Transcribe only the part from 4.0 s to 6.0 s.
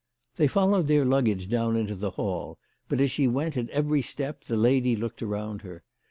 step, the lady looked around her.